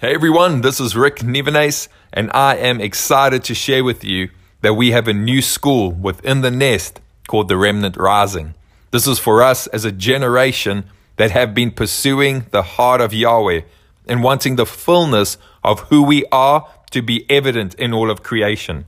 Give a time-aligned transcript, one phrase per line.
[0.00, 4.30] Hey everyone, this is Rick Nevenace, and I am excited to share with you
[4.62, 8.54] that we have a new school within the nest called the Remnant Rising.
[8.92, 10.84] This is for us as a generation
[11.16, 13.60] that have been pursuing the heart of Yahweh
[14.06, 18.86] and wanting the fullness of who we are to be evident in all of creation.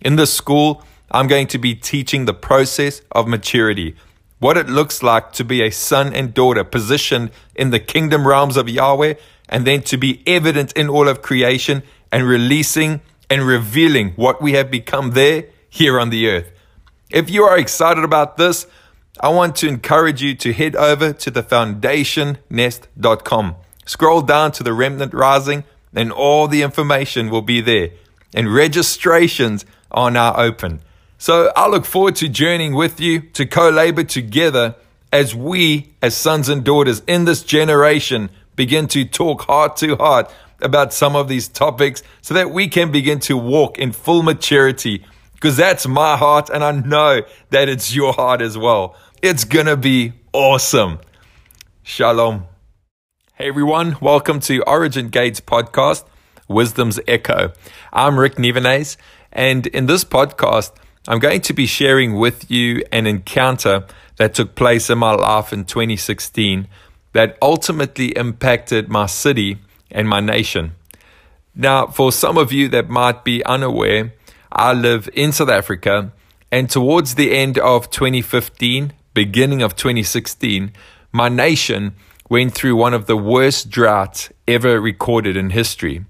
[0.00, 3.94] In this school, I'm going to be teaching the process of maturity,
[4.38, 8.56] what it looks like to be a son and daughter positioned in the kingdom realms
[8.56, 9.16] of Yahweh
[9.48, 14.52] and then to be evident in all of creation and releasing and revealing what we
[14.52, 16.50] have become there here on the earth.
[17.10, 18.66] If you are excited about this,
[19.20, 23.56] I want to encourage you to head over to the foundationnest.com.
[23.86, 27.90] Scroll down to the remnant rising and all the information will be there.
[28.34, 30.80] And registrations are now open.
[31.18, 34.76] So I look forward to journeying with you to co labor together
[35.12, 40.32] as we, as sons and daughters in this generation, begin to talk heart to heart
[40.60, 45.04] about some of these topics so that we can begin to walk in full maturity.
[45.34, 48.96] Because that's my heart, and I know that it's your heart as well.
[49.22, 50.98] It's gonna be awesome.
[51.82, 52.46] Shalom.
[53.34, 56.04] Hey everyone, welcome to Origin Gates podcast,
[56.48, 57.52] Wisdom's Echo.
[57.92, 58.96] I'm Rick Nivenes,
[59.30, 60.72] and in this podcast,
[61.06, 63.84] I'm going to be sharing with you an encounter
[64.16, 66.66] that took place in my life in 2016
[67.12, 69.58] that ultimately impacted my city
[69.90, 70.72] and my nation.
[71.54, 74.12] Now, for some of you that might be unaware,
[74.52, 76.12] I live in South Africa,
[76.52, 80.72] and towards the end of 2015, beginning of 2016,
[81.12, 81.94] my nation
[82.28, 86.04] went through one of the worst droughts ever recorded in history.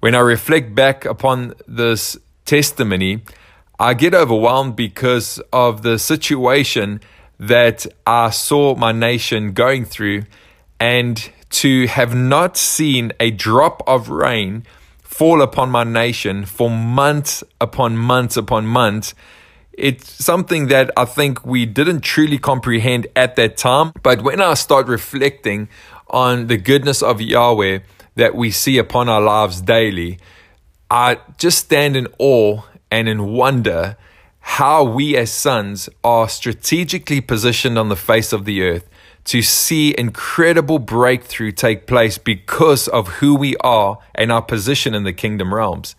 [0.00, 3.22] When I reflect back upon this testimony,
[3.78, 7.00] I get overwhelmed because of the situation
[7.38, 10.24] that I saw my nation going through
[10.80, 14.64] and to have not seen a drop of rain
[15.02, 19.14] fall upon my nation for months upon months upon months.
[19.72, 23.92] It's something that I think we didn't truly comprehend at that time.
[24.02, 25.68] But when I start reflecting
[26.08, 27.80] on the goodness of Yahweh
[28.14, 30.18] that we see upon our lives daily,
[30.90, 33.96] I just stand in awe and in wonder
[34.50, 38.88] how we as sons are strategically positioned on the face of the earth
[39.24, 45.02] to see incredible breakthrough take place because of who we are and our position in
[45.02, 45.96] the kingdom realms.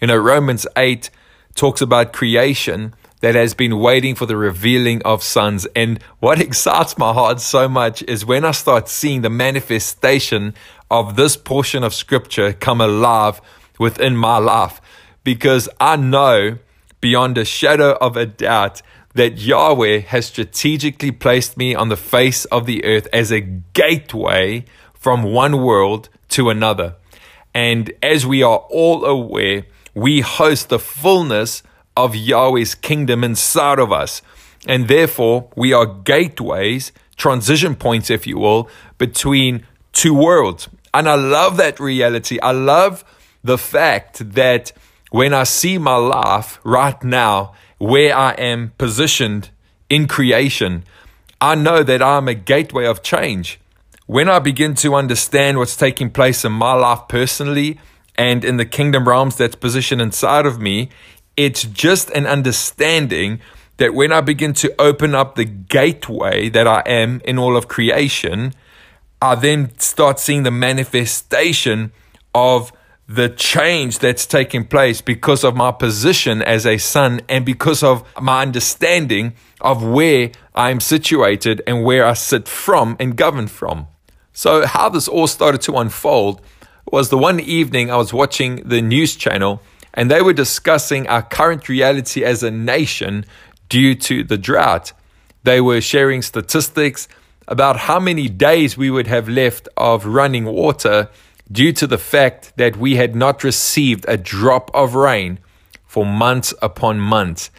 [0.00, 1.10] You know, Romans 8
[1.56, 5.66] talks about creation that has been waiting for the revealing of sons.
[5.74, 10.54] And what excites my heart so much is when I start seeing the manifestation
[10.92, 13.40] of this portion of scripture come alive
[13.80, 14.80] within my life
[15.24, 16.58] because I know
[17.00, 18.82] beyond a shadow of a doubt
[19.14, 24.64] that Yahweh has strategically placed me on the face of the earth as a gateway
[24.94, 26.94] from one world to another.
[27.54, 31.62] And as we are all aware, we host the fullness
[31.96, 34.22] of Yahweh's kingdom inside of us.
[34.66, 38.68] And therefore, we are gateways, transition points, if you will,
[38.98, 40.68] between two worlds.
[40.94, 42.38] And I love that reality.
[42.40, 43.04] I love
[43.42, 44.72] the fact that
[45.10, 49.50] when I see my life right now, where I am positioned
[49.88, 50.84] in creation,
[51.40, 53.60] I know that I'm a gateway of change.
[54.06, 57.78] When I begin to understand what's taking place in my life personally
[58.16, 60.90] and in the kingdom realms that's positioned inside of me,
[61.36, 63.40] it's just an understanding
[63.78, 67.66] that when I begin to open up the gateway that I am in all of
[67.66, 68.52] creation,
[69.22, 71.92] I then start seeing the manifestation
[72.34, 72.72] of
[73.10, 78.04] the change that's taking place because of my position as a son and because of
[78.20, 83.88] my understanding of where I'm situated and where I sit from and govern from.
[84.32, 86.40] So, how this all started to unfold
[86.92, 89.60] was the one evening I was watching the news channel
[89.92, 93.24] and they were discussing our current reality as a nation
[93.68, 94.92] due to the drought.
[95.42, 97.08] They were sharing statistics
[97.48, 101.08] about how many days we would have left of running water
[101.50, 105.38] due to the fact that we had not received a drop of rain
[105.84, 107.50] for months upon months.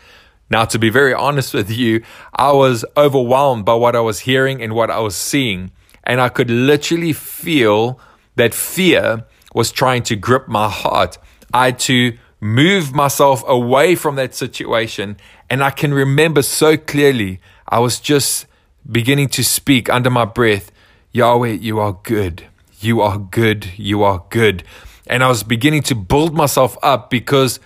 [0.49, 2.03] Now, to be very honest with you,
[2.33, 5.71] I was overwhelmed by what I was hearing and what I was seeing.
[6.03, 7.99] And I could literally feel
[8.35, 11.17] that fear was trying to grip my heart.
[11.53, 15.17] I had to move myself away from that situation.
[15.49, 18.45] And I can remember so clearly, I was just
[18.89, 20.71] beginning to speak under my breath
[21.13, 22.45] Yahweh, you are good.
[22.81, 23.71] You are good.
[23.77, 24.63] You are good.
[25.05, 27.59] And I was beginning to build myself up because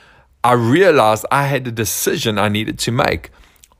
[0.44, 3.32] I realized I had a decision I needed to make.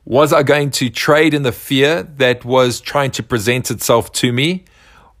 [0.04, 4.32] Was I going to trade in the fear that was trying to present itself to
[4.32, 4.64] me?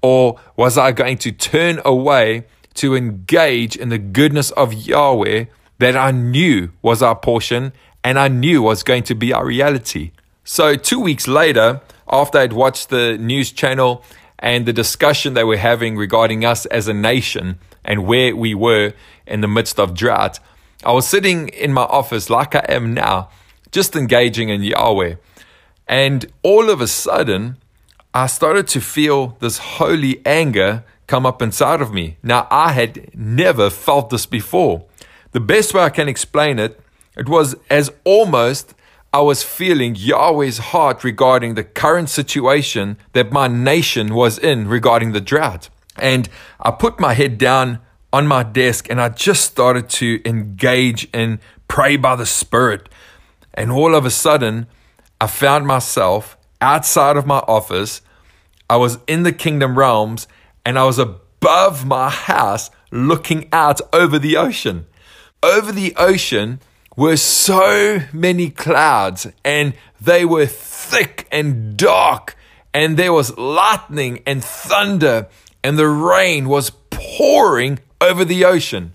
[0.00, 5.46] Or was I going to turn away to engage in the goodness of Yahweh
[5.78, 7.72] that I knew was our portion
[8.02, 10.12] and I knew was going to be our reality.
[10.44, 14.04] So, two weeks later, after I'd watched the news channel
[14.38, 18.92] and the discussion they were having regarding us as a nation and where we were
[19.26, 20.38] in the midst of drought,
[20.84, 23.30] I was sitting in my office like I am now,
[23.72, 25.16] just engaging in Yahweh.
[25.88, 27.56] And all of a sudden,
[28.12, 32.16] I started to feel this holy anger come up inside of me.
[32.22, 34.84] Now, I had never felt this before.
[35.32, 36.80] The best way I can explain it,
[37.16, 38.74] it was as almost
[39.16, 45.12] I was feeling Yahweh's heart regarding the current situation that my nation was in regarding
[45.12, 45.70] the drought.
[45.96, 46.28] And
[46.60, 47.78] I put my head down
[48.12, 52.90] on my desk and I just started to engage and pray by the Spirit.
[53.54, 54.66] And all of a sudden,
[55.18, 58.02] I found myself outside of my office.
[58.68, 60.28] I was in the kingdom realms
[60.62, 64.84] and I was above my house looking out over the ocean.
[65.42, 66.60] Over the ocean
[66.96, 72.36] were so many clouds and they were thick and dark
[72.72, 75.28] and there was lightning and thunder
[75.62, 78.92] and the rain was pouring over the ocean.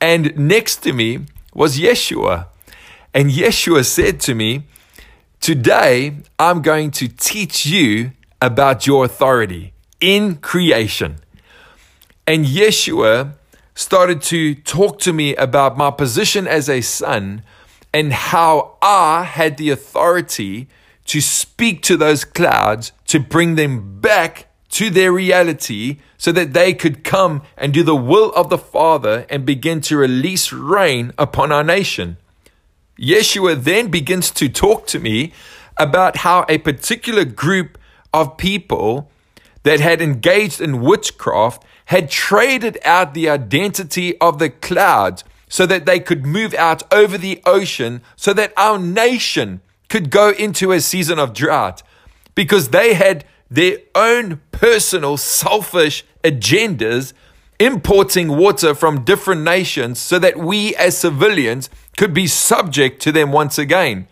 [0.00, 2.46] And next to me was Yeshua.
[3.14, 4.64] And Yeshua said to me,
[5.40, 11.16] Today I'm going to teach you about your authority in creation.
[12.26, 13.34] And Yeshua
[13.74, 17.42] started to talk to me about my position as a son
[17.92, 20.68] and how I had the authority
[21.06, 26.74] to speak to those clouds to bring them back to their reality so that they
[26.74, 31.52] could come and do the will of the Father and begin to release rain upon
[31.52, 32.16] our nation.
[32.98, 35.32] Yeshua then begins to talk to me
[35.76, 37.78] about how a particular group
[38.12, 39.10] of people
[39.64, 45.86] that had engaged in witchcraft had traded out the identity of the cloud so that
[45.86, 50.80] they could move out over the ocean so that our nation could go into a
[50.80, 51.82] season of drought
[52.34, 57.12] because they had their own personal selfish agendas
[57.60, 63.30] importing water from different nations so that we as civilians could be subject to them
[63.30, 64.08] once again.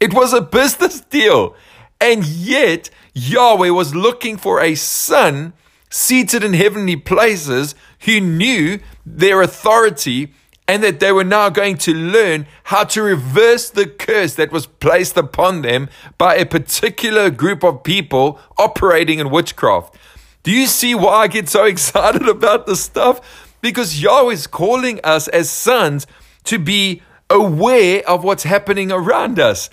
[0.00, 1.54] It was a business deal.
[2.00, 5.52] And yet, Yahweh was looking for a son
[5.94, 10.34] seated in heavenly places who knew their authority
[10.66, 14.66] and that they were now going to learn how to reverse the curse that was
[14.66, 15.88] placed upon them
[16.18, 19.94] by a particular group of people operating in witchcraft.
[20.42, 23.56] Do you see why I get so excited about this stuff?
[23.60, 26.08] Because Yahweh is calling us as sons
[26.42, 29.70] to be aware of what's happening around us,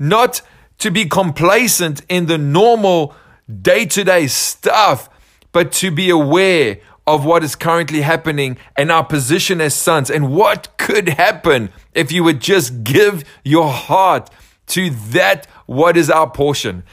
[0.00, 0.42] not
[0.78, 3.14] to be complacent in the normal
[3.62, 5.08] day to day stuff,
[5.52, 10.32] but to be aware of what is currently happening and our position as sons and
[10.34, 14.30] what could happen if you would just give your heart
[14.66, 16.84] to that what is our portion.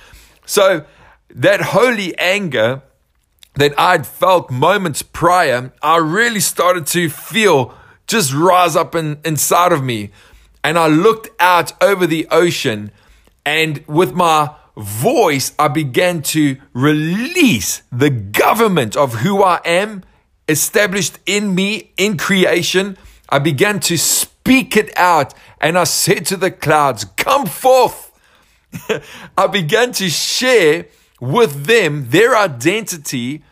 [0.46, 0.86] So
[1.30, 2.82] that holy anger
[3.56, 7.76] that I'd felt moments prior, I really started to feel
[8.08, 10.12] just rise up in, inside of me.
[10.64, 12.92] And I looked out over the ocean
[13.46, 20.04] and with my voice, I began to release the government of who I am
[20.48, 22.98] established in me in creation.
[23.30, 28.12] I began to speak it out and I said to the clouds, Come forth.
[29.38, 30.86] I began to share
[31.20, 33.44] with them their identity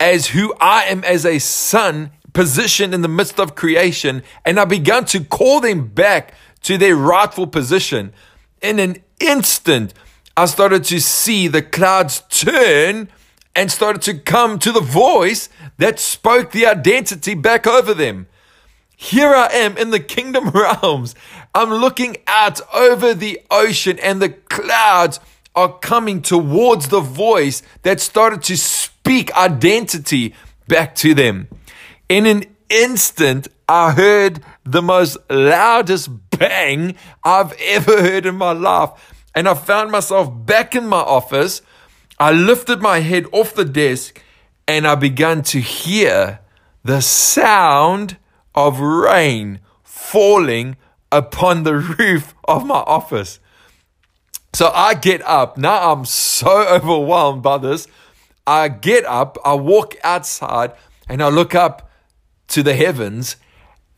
[0.00, 4.22] as who I am as a son positioned in the midst of creation.
[4.44, 8.12] And I began to call them back to their rightful position
[8.60, 9.94] in an instant,
[10.36, 13.08] I started to see the clouds turn
[13.54, 15.48] and started to come to the voice
[15.78, 18.26] that spoke the identity back over them.
[18.96, 21.14] Here I am in the kingdom realms.
[21.54, 25.20] I'm looking out over the ocean and the clouds
[25.54, 30.34] are coming towards the voice that started to speak identity
[30.66, 31.48] back to them.
[32.08, 39.13] In an instant, I heard the most loudest bang I've ever heard in my life.
[39.34, 41.62] And I found myself back in my office.
[42.18, 44.22] I lifted my head off the desk
[44.66, 46.40] and I began to hear
[46.84, 48.16] the sound
[48.54, 50.76] of rain falling
[51.10, 53.40] upon the roof of my office.
[54.52, 55.58] So I get up.
[55.58, 57.88] Now I'm so overwhelmed by this.
[58.46, 60.72] I get up, I walk outside,
[61.08, 61.90] and I look up
[62.48, 63.36] to the heavens,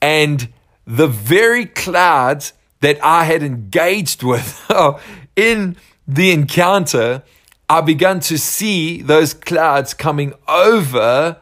[0.01, 0.53] and
[0.87, 5.01] the very clouds that I had engaged with oh,
[5.37, 5.77] in
[6.09, 7.23] the encounter,
[7.69, 11.39] I began to see those clouds coming over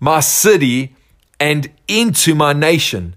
[0.00, 0.94] my city
[1.38, 3.14] and into my nation.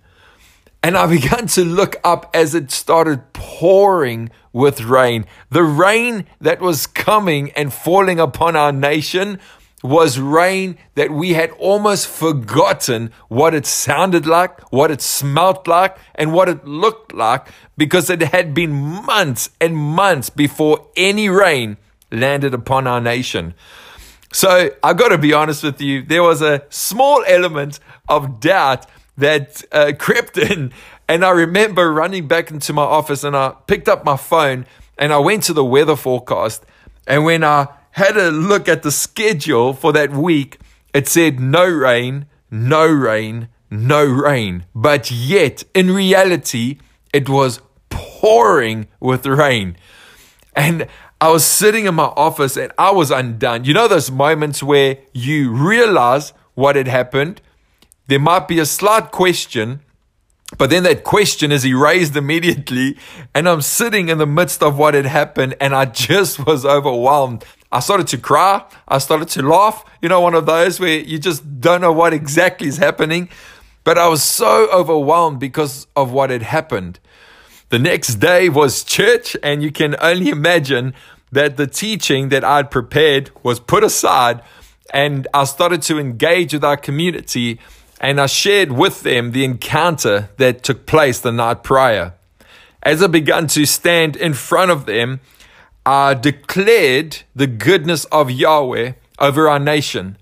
[0.83, 5.25] And I began to look up as it started pouring with rain.
[5.49, 9.39] The rain that was coming and falling upon our nation
[9.85, 15.97] was rain that we had almost forgotten what it sounded like, what it smelt like,
[16.15, 21.77] and what it looked like because it had been months and months before any rain
[22.11, 23.53] landed upon our nation.
[24.31, 28.85] So I've got to be honest with you, there was a small element of doubt
[29.17, 30.73] that uh, crept in.
[31.07, 34.65] And I remember running back into my office and I picked up my phone
[34.97, 36.65] and I went to the weather forecast.
[37.07, 40.59] And when I had a look at the schedule for that week,
[40.93, 44.65] it said no rain, no rain, no rain.
[44.75, 46.79] But yet, in reality,
[47.13, 49.77] it was pouring with rain.
[50.53, 50.87] And
[51.21, 53.63] I was sitting in my office and I was undone.
[53.63, 57.39] You know, those moments where you realize what had happened.
[58.07, 59.79] There might be a slight question,
[60.57, 62.97] but then that question is erased immediately.
[63.33, 67.43] And I'm sitting in the midst of what had happened and I just was overwhelmed.
[67.71, 68.63] I started to cry.
[68.87, 69.83] I started to laugh.
[70.01, 73.29] You know, one of those where you just don't know what exactly is happening.
[73.83, 76.99] But I was so overwhelmed because of what had happened.
[77.69, 80.93] The next day was church, and you can only imagine
[81.31, 84.41] that the teaching that I'd prepared was put aside,
[84.91, 87.59] and I started to engage with our community,
[87.99, 92.13] and I shared with them the encounter that took place the night prior.
[92.83, 95.21] As I began to stand in front of them,
[95.85, 100.17] I declared the goodness of Yahweh over our nation.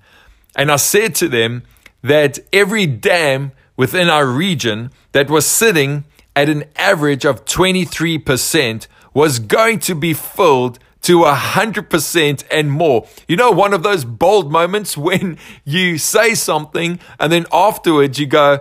[0.55, 1.63] And I said to them
[2.01, 6.03] that every dam within our region that was sitting
[6.35, 13.07] at an average of 23% was going to be filled to 100% and more.
[13.27, 18.25] You know, one of those bold moments when you say something and then afterwards you
[18.25, 18.59] go,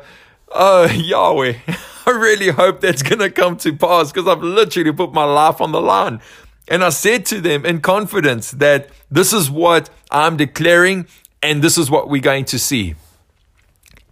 [0.54, 1.54] Oh, Yahweh,
[2.06, 5.62] I really hope that's going to come to pass because I've literally put my life
[5.62, 6.20] on the line.
[6.68, 11.06] And I said to them in confidence that this is what I'm declaring
[11.42, 12.94] and this is what we're going to see.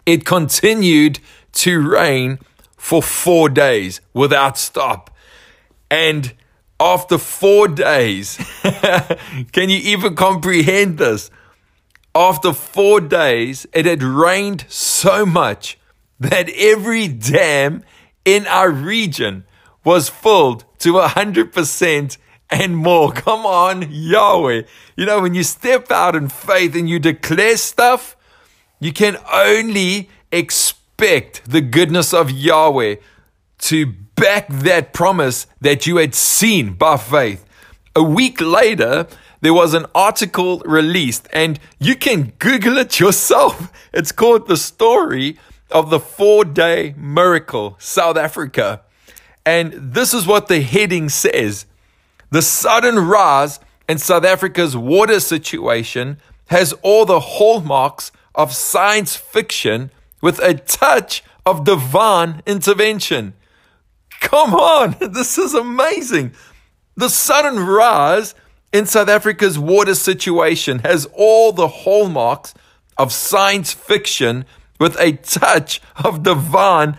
[0.07, 1.21] It continued
[1.53, 2.39] to rain
[2.77, 5.15] for four days without stop.
[5.91, 6.33] And
[6.81, 8.37] after four days,
[9.53, 11.31] can you even comprehend this?
[12.15, 15.79] After four days, it had rained so much
[16.19, 17.85] that every dam
[18.25, 19.45] in our region
[19.85, 22.19] was filled to 100%
[22.51, 23.13] and more.
[23.27, 24.63] Come on, Yahweh.
[24.97, 28.17] You know, when you step out in faith and you declare stuff,
[28.81, 32.97] you can only expect the goodness of Yahweh
[33.61, 37.45] to back that promise that you had seen by faith.
[37.97, 39.07] A week later,
[39.41, 43.73] there was an article released, and you can Google it yourself.
[43.93, 45.37] It's called The Story
[45.71, 48.83] of the Four Day Miracle, South Africa.
[49.45, 51.67] And this is what the heading says
[52.31, 59.91] the sudden rise in South Africa's water situation has all the hallmarks of science fiction
[60.21, 63.35] with a touch of divine intervention.
[64.31, 66.33] Come on, this is amazing.
[66.97, 68.35] The sudden rise
[68.73, 72.55] in South Africa's water situation has all the hallmarks
[72.97, 74.45] of science fiction
[74.79, 76.97] with a touch of divine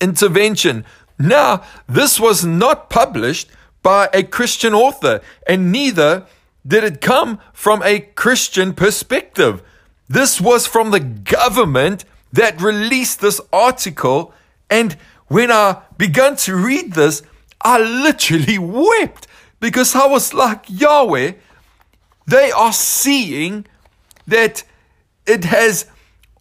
[0.00, 0.84] intervention.
[1.18, 3.50] Now, this was not published
[3.82, 6.26] by a Christian author, and neither
[6.66, 9.62] did it come from a Christian perspective.
[10.08, 14.32] This was from the government that released this article.
[14.70, 14.96] And
[15.32, 17.22] when I began to read this,
[17.62, 19.26] I literally wept
[19.60, 21.32] because I was like, Yahweh,
[22.26, 23.64] they are seeing
[24.26, 24.62] that
[25.26, 25.86] it has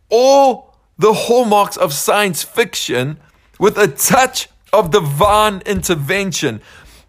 [0.10, 3.17] all the hallmarks of science fiction
[3.57, 6.62] with a touch of divine intervention.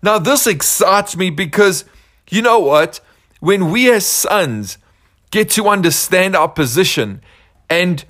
[0.03, 1.85] Now, this excites me because
[2.31, 3.01] you know what?
[3.41, 4.79] When we as sons
[5.33, 7.23] get to understand our position
[7.69, 8.05] and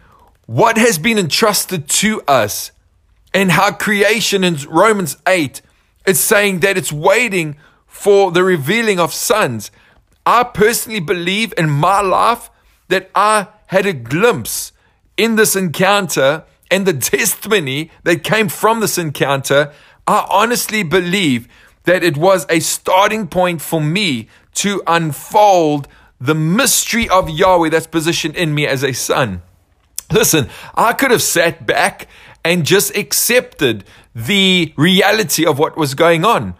[0.44, 2.70] what has been entrusted to us,
[3.34, 5.62] and how creation in Romans 8
[6.06, 9.70] is saying that it's waiting for the revealing of sons.
[10.26, 12.50] I personally believe in my life
[12.88, 14.72] that I had a glimpse
[15.16, 19.72] in this encounter and the testimony that came from this encounter.
[20.06, 21.48] I honestly believe
[21.84, 25.88] that it was a starting point for me to unfold
[26.20, 29.42] the mystery of Yahweh that's positioned in me as a son.
[30.10, 32.06] Listen, I could have sat back
[32.44, 33.84] and just accepted
[34.14, 36.54] the reality of what was going on.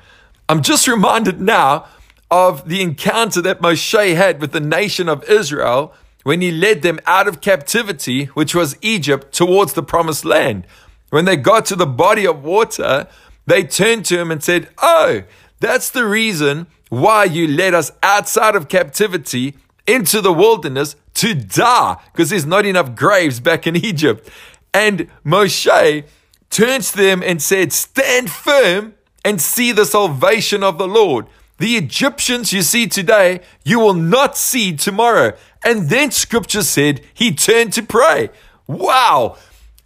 [0.48, 1.86] I'm just reminded now
[2.30, 7.00] of the encounter that Moshe had with the nation of Israel when he led them
[7.06, 10.66] out of captivity, which was Egypt, towards the promised land.
[11.10, 13.08] When they got to the body of water,
[13.46, 15.22] they turned to him and said, Oh,
[15.60, 19.54] that's the reason why you led us outside of captivity
[19.86, 24.28] into the wilderness to die, because there's not enough graves back in Egypt.
[24.74, 26.04] And Moshe
[26.50, 31.26] turns to them and said, Stand firm and see the salvation of the Lord.
[31.58, 35.34] The Egyptians you see today, you will not see tomorrow.
[35.64, 38.30] And then scripture said he turned to pray.
[38.66, 39.36] Wow.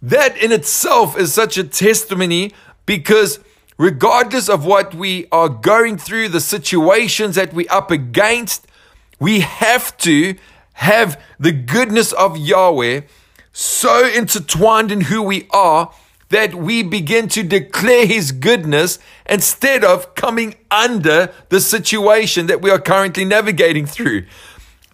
[0.01, 2.53] That in itself is such a testimony
[2.85, 3.39] because
[3.77, 8.65] regardless of what we are going through, the situations that we're up against,
[9.19, 10.35] we have to
[10.73, 13.01] have the goodness of Yahweh
[13.59, 15.91] so intertwined in who we are
[16.29, 22.69] that we begin to declare his goodness instead of coming under the situation that we
[22.69, 24.27] are currently navigating through.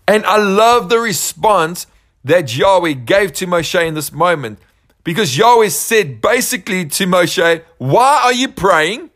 [0.08, 1.88] And I love the response
[2.24, 4.60] that Yahweh gave to Moshe in this moment
[5.04, 9.10] because Yahweh said basically to Moshe, Why are you praying?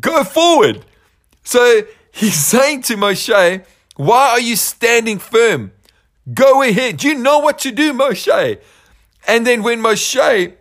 [0.00, 0.86] Go forward.
[1.44, 5.72] So he's saying to Moshe, Why are you standing firm?
[6.32, 7.02] Go ahead.
[7.04, 8.60] You know what to do, Moshe.
[9.28, 10.54] And then when Moshe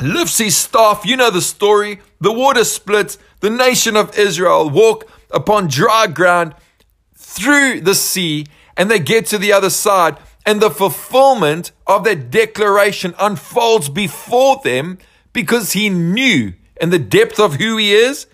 [0.00, 1.04] lifts his staff.
[1.04, 2.00] You know the story.
[2.20, 3.18] The water splits.
[3.40, 6.54] The nation of Israel walk upon dry ground
[7.14, 10.16] through the sea and they get to the other side.
[10.46, 14.98] And the fulfillment of that declaration unfolds before them
[15.32, 18.26] because he knew in the depth of who he is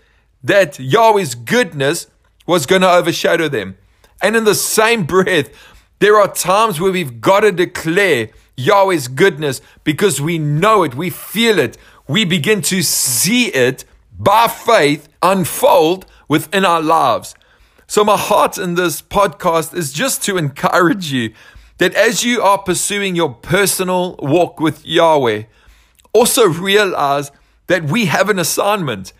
[0.43, 2.07] that Yahweh's goodness
[2.47, 3.77] was going to overshadow them.
[4.23, 5.51] And in the same breath,
[5.99, 11.11] there are times where we've got to declare Yahweh's goodness because we know it, we
[11.11, 11.77] feel it,
[12.09, 13.85] we begin to see it
[14.19, 17.35] by faith unfold within our lives.
[17.87, 21.33] So, my heart in this podcast is just to encourage you
[21.79, 25.45] that as you are pursuing your personal walk with Yahweh,
[26.13, 27.31] also realize
[27.67, 29.13] that we have an assignment.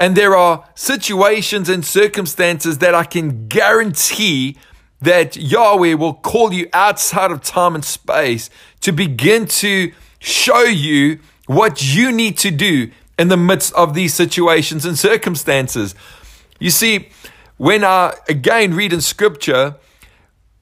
[0.00, 4.56] And there are situations and circumstances that I can guarantee
[5.04, 11.18] that Yahweh will call you outside of time and space to begin to show you
[11.46, 15.94] what you need to do in the midst of these situations and circumstances.
[16.58, 17.08] You see,
[17.56, 19.76] when I again read in scripture,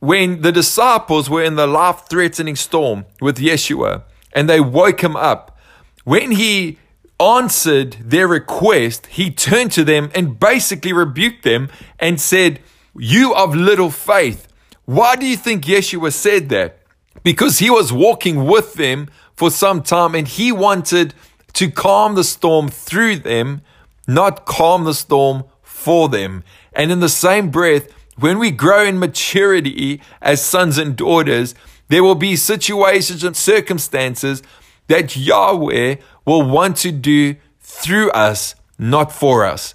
[0.01, 4.03] when the disciples were in the life threatening storm with Yeshua
[4.33, 5.57] and they woke him up,
[6.05, 6.79] when he
[7.21, 12.59] answered their request, he turned to them and basically rebuked them and said,
[12.97, 14.49] you of little faith.
[14.85, 16.79] Why do you think Yeshua said that?
[17.23, 21.15] Because he was walking with them for some time and he wanted
[21.55, 23.63] to calm the storm through them,
[24.07, 26.43] not calm the storm for them.
[26.73, 31.55] And in the same breath, when we grow in maturity as sons and daughters,
[31.89, 34.43] there will be situations and circumstances
[34.89, 39.75] that Yahweh will want to do through us, not for us.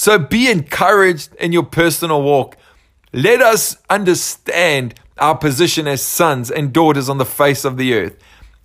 [0.00, 2.56] So be encouraged in your personal walk.
[3.12, 8.16] Let us understand our position as sons and daughters on the face of the earth.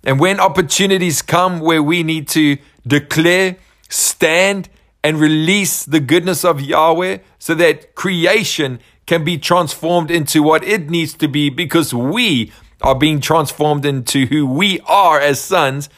[0.02, 3.56] And when opportunities come where we need to declare,
[3.90, 4.70] stand,
[5.04, 10.88] and release the goodness of Yahweh so that creation can be transformed into what it
[10.88, 15.90] needs to be because we are being transformed into who we are as sons,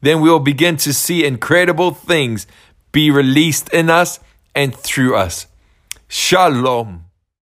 [0.00, 2.48] then we'll begin to see incredible things
[2.90, 4.18] be released in us
[4.54, 5.46] and through us.
[6.08, 7.04] Shalom.